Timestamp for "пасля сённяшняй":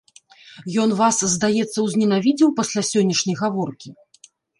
2.61-3.37